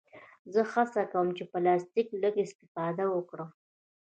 [0.53, 3.49] زه هڅه کوم چې له پلاستيکه لږ استفاده وکړم.